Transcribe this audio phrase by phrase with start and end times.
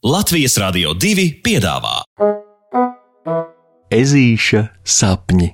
[0.00, 1.98] Latvijas Rādio 2 piedāvā
[3.92, 5.50] Ezīša sapņi.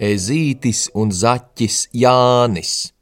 [0.00, 2.93] Ezītis un zaķis Jānis.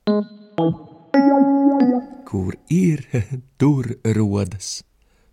[2.32, 3.04] Kur ir,
[3.60, 4.80] tur rodas.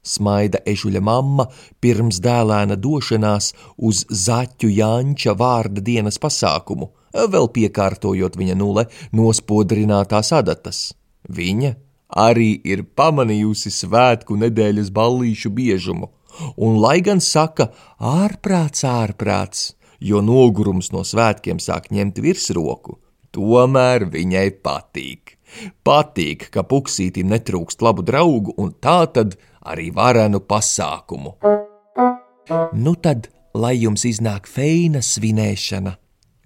[0.03, 1.45] Smaida ežuļa mamma
[1.83, 3.53] pirms dēlēna došanās
[3.89, 10.81] uz zaķu Janča vārda dienas pasākumu, vēl piekārtojot viņa nule nospodrinātās adatas.
[11.29, 11.73] Viņa
[12.27, 16.11] arī ir pamanījusi svētku nedēļas ballīšu biežumu,
[16.57, 19.65] un lai gan saka ārprāts, ārprāts,
[19.99, 22.99] jo nogurums no svētkiem sāk ņemt virsroku,
[23.31, 25.38] tomēr viņai patīk.
[25.85, 31.35] Patīk, ka puksītim netrūkst labu draugu un tā tad arī varenu pasākumu.
[32.73, 35.97] Nu tad, lai jums iznāk feina svinēšana!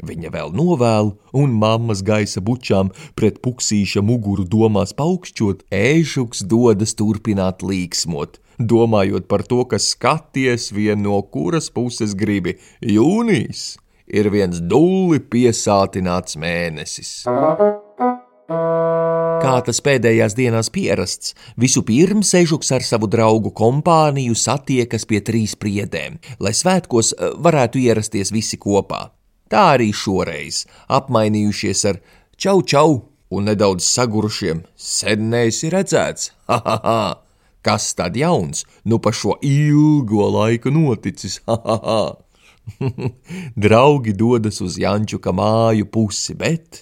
[0.03, 7.63] Viņa vēl novēl, un mammas gaisa bučām pret puksīša muguru domās paukšķot, ēžuks dodas turpināt
[7.63, 12.57] līksmot, domājot par to, ka skaties vien no kuras puses gribi.
[12.81, 17.23] Jūnijas ir viens dulli piesātināts mēnesis.
[19.43, 25.57] Kā tas pēdējās dienās pierasts, visu pirms Ežuks ar savu draugu kompāniju satiekas pie trīs
[25.59, 29.09] priedēm, lai svētkos eh, varētu ierasties visi kopā.
[29.51, 31.99] Tā arī šoreiz, apmainījušies ar
[32.39, 32.95] čau čau
[33.33, 36.99] un nedaudz sagurušiem, sen neesi redzēts, ha ha ha!
[37.63, 42.01] Kas tad jauns, nu pa šo ilgo laiku noticis, ha ha ha!
[43.63, 46.79] Draugi dodas uz Jančuka māju pusi, bet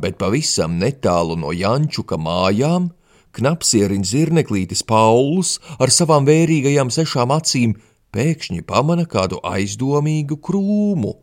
[0.00, 2.90] bet pavisam netālu no Jančuka mājām
[3.36, 7.76] knapsieriņš zirneklītis Pauls ar savām vērīgajām sešām acīm
[8.14, 11.14] pēkšņi pamana kādu aizdomīgu krūmu.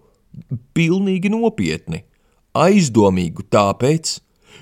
[0.78, 2.04] Pilnīgi nopietni.
[2.58, 4.18] Aizdomīgu tāpēc,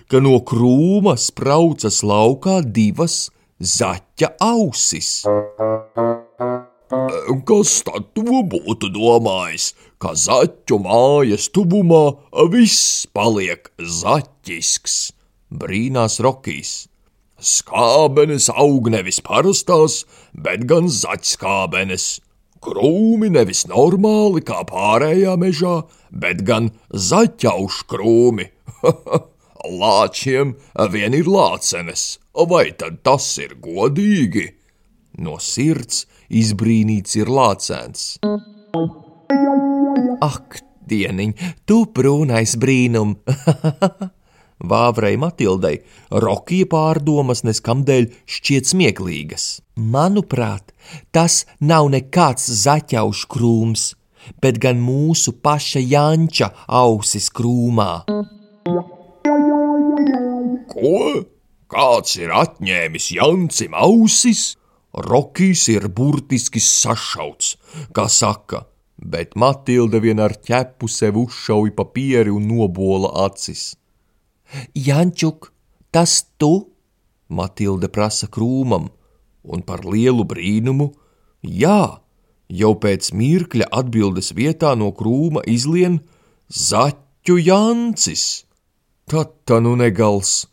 [0.09, 5.21] ka no krūma spraucas laukā divas zaķa ausis.
[7.49, 12.03] Kas tad to būtu domājis, ka zaķu mājas tuvumā
[12.53, 14.97] viss paliek zaķisks?
[15.51, 16.87] Brīnās Rokijs.
[17.35, 22.07] Skābenes aug nevis parastās, bet gan zaķskābenes.
[22.65, 25.75] Krūmi nevis normāli kā pārējā mežā,
[26.09, 28.49] bet gan zaķaušu krūmi.
[29.81, 30.55] Lāčiem
[30.93, 34.47] vien ir lācenes, vai tad tas ir godīgi?
[35.21, 38.17] No sirds izbrīnīts ir lācēns.
[40.25, 40.59] Ak,
[40.89, 41.33] dieniņ,
[41.67, 43.15] tu brūnais brīnum!
[44.71, 45.75] Vāvrai Matildai
[46.23, 49.45] Rokija pārdomas neskamdēļ šķiet smieklīgas.
[49.75, 50.71] Manuprāt,
[51.11, 53.85] tas nav nekāds zaķaušu krūms,
[54.41, 58.05] bet gan mūsu paša Janča ausis krūmā.
[60.71, 60.97] Ko?
[61.75, 64.53] Kāds ir atņēmis Jancim ausis?
[64.95, 67.55] Rokijs ir burtiski sašauts,
[67.91, 68.61] kā saka,
[68.95, 73.73] bet Matilde vien ar ķepu sev uzšauja papieri un nobola acis.
[74.71, 75.51] Jančuk,
[75.91, 76.71] tas tu?
[77.27, 78.87] Matilde prasa krūmam,
[79.43, 80.93] un par lielu brīnumu,
[81.43, 81.99] jā,
[82.47, 85.99] jau pēc mirkļa atbildes vietā no krūma izlien
[86.47, 88.45] zaķu Jancis.
[89.11, 90.45] Tad tā nu negals!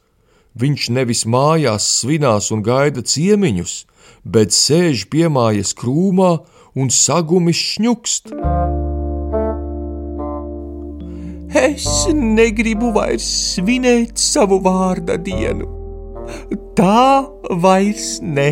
[0.53, 3.77] Viņš nevis mājās svinās un gaida ciemiņus,
[4.25, 6.33] bet sēž piemājas krūmā
[6.77, 8.35] un sagumis šņukst.
[11.57, 13.25] Es negribu vairs
[13.55, 15.69] svinēt savu vārda dienu.
[16.77, 17.25] Tā
[17.65, 18.51] vairs ne.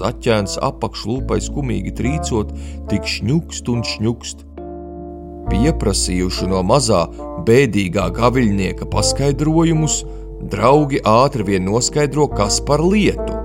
[0.00, 2.52] Zaķēns apakšlūpai skumīgi trīcot,
[2.88, 4.46] tik šņukst un šņukst.
[5.50, 7.02] Pieprasījuši no mazā,
[7.48, 10.00] bēdīgā gaviļnieka paskaidrojumus,
[10.40, 13.36] draugi ātri vien noskaidro, kas par lietu.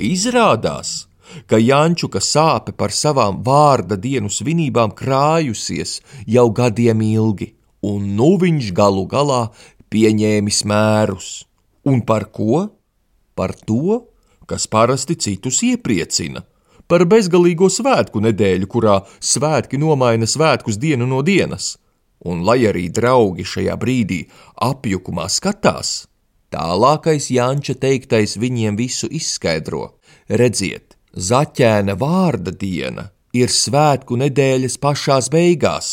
[0.00, 1.10] Izrādās,
[1.46, 7.52] ka Jančuka sāpe par savām vārda dienu svinībām krājusies jau gadiem ilgi,
[7.84, 9.42] un nu viņš galu galā
[9.92, 11.28] pieņēmis mērus.
[11.84, 12.68] Un par ko?
[13.34, 14.06] Par to,
[14.48, 16.42] kas parasti citus iepriecina,
[16.90, 21.76] par bezgalīgo svētku nedēļu, kurā svētki nomaina svētkus dienu no dienas.
[22.28, 24.24] Un lai arī draugi šajā brīdī
[24.60, 26.10] apjukumā skatās,
[26.50, 29.84] Tālākais Janča teiktais viņiem visu izskaidro.
[30.26, 35.90] Redziet, zaķēna vārda diena ir svētku nedēļas pašās beigās.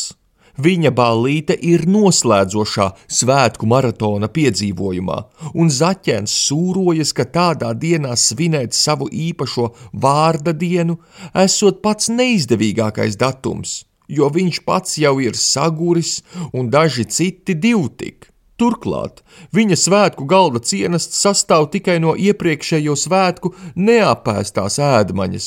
[0.58, 5.18] Viņa ballīte ir noslēdzošā svētku maratona piedzīvojumā,
[5.54, 10.98] un Zaķēns sūrojas, ka tādā dienā svinēt savu īpašo vārda dienu
[11.46, 16.18] esot pats neizdevīgākais datums, jo viņš pats jau ir saguris
[16.52, 18.32] un daži citi divtik.
[18.58, 19.20] Turklāt
[19.54, 25.46] viņa svētku galda cienests sastāv tikai no iepriekšējo svētku neapēstās ēdmaņas,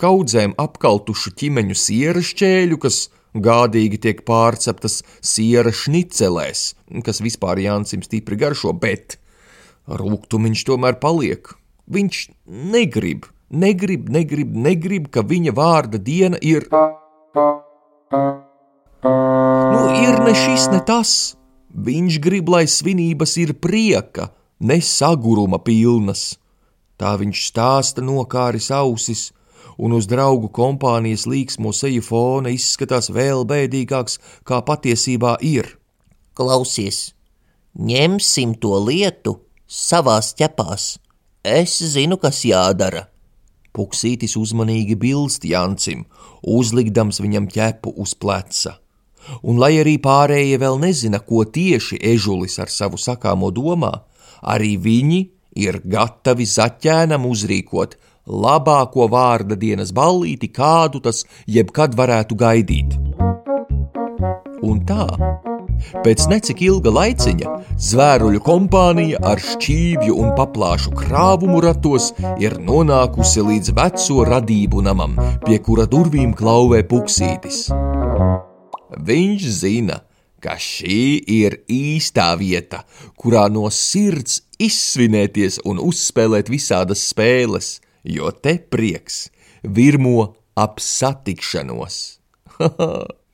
[0.00, 3.02] kaudzēm apkaltušu ķimeņu sieras ķēļu, kas
[3.36, 6.70] gādīgi tiek pārceptas siera šnicelēs,
[7.04, 9.18] kas vispār Jāncim stipri garšo, bet
[9.86, 11.52] rūktumiņš tomēr paliek.
[11.92, 12.24] Viņš
[12.72, 16.70] negrib, negrib, negrib, negrib, ka viņa vārda diena ir.
[18.12, 21.34] Nu, ir ne šis, ne tas.
[21.86, 24.30] Viņš grib, lai svinības ir prieka,
[24.60, 26.36] ne saguruma pilnas.
[26.96, 29.32] Tā viņš stāsta nokāris ausis,
[29.76, 35.74] un uz draugu kompānijas līksmo seju fona izskatās vēl bēdīgāks, kā patiesībā ir.
[36.38, 37.12] Klausies,
[37.76, 39.36] ņemsim to lietu
[39.66, 40.96] savās ķepās.
[41.44, 43.06] Es zinu, kas jādara.
[43.76, 46.06] Puksītis uzmanīgi bilst Jancim,
[46.42, 48.78] uzlikdams viņam ķepu uz pleca.
[49.42, 53.92] Un, lai arī pārējie vēl nezina, ko tieši ežulis ar savu sakāmo domā,
[54.42, 55.20] arī viņi
[55.66, 57.96] ir gatavi zaķēnam uzrīkot
[58.26, 62.96] labāko vārda dienas ballīti, kādu tas jebkad varētu gaidīt.
[64.66, 65.06] Un tā,
[66.04, 67.52] pēc necik ilga laiciņa,
[67.88, 72.12] zvēruļu kompānija ar šķīvju un paplāšu krāvumu ratos
[72.42, 77.66] ir nonākusi līdz veco radību namam, pie kura durvīm klauvē puksītis.
[79.06, 80.00] Viņš zina,
[80.42, 81.00] ka šī
[81.36, 82.84] ir īstā vieta,
[83.18, 87.76] kurā no sirds izsvinēties un uzspēlēt visādas spēles,
[88.06, 89.26] jo te prieks
[89.62, 92.02] virmo ap satikšanos.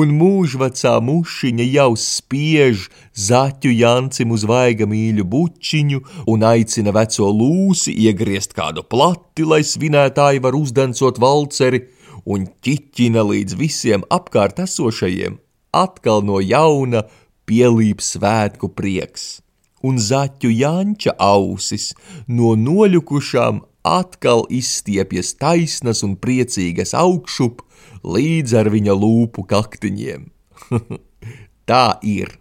[0.00, 2.88] un mūžvecā mušiņa jau spiež
[3.28, 6.00] zaķu Jancim uz vaiga mīļu bučiņu
[6.30, 11.84] un aicina veco lūsi iegriezt kādu plati, lai svinētāji var uzdancot valceri,
[12.24, 15.38] un ķiķina līdz visiem apkārt esošajiem
[15.72, 17.04] atkal no jauna
[17.48, 19.40] pielīp svētku prieks.
[19.86, 21.90] Un zaķu Janča ausis
[22.28, 27.62] no noļukušām atkal izstiepjas taisnas un priecīgas augšup
[28.04, 30.26] līdz ar viņa lūpu kaktiņiem.
[31.70, 32.32] Tā ir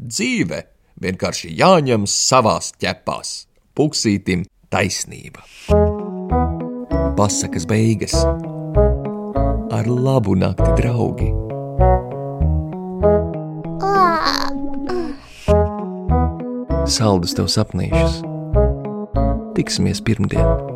[0.00, 0.64] dzīve,
[1.02, 5.44] vienkārši jāņem savās ķepās, puksītim taisnība.
[7.18, 8.16] Pasakas beigas
[9.72, 11.30] ar labu nakti, draugi!
[16.92, 18.20] Saldus tev sapnīšus!
[19.56, 20.71] Tiksimies pirmdien!